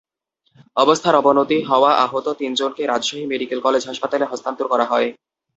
অবস্থার 0.77 1.15
অবনতি 1.15 1.57
হওয়া 1.69 1.91
আহত 2.05 2.27
তিনজনকে 2.39 2.83
রাজশাহী 2.85 3.23
মেডিকেল 3.31 3.59
কলেজ 3.63 3.83
হাসপাতালে 3.87 4.25
স্থানান্তর 4.31 4.67
করা 4.73 4.85
হয়। 4.91 5.07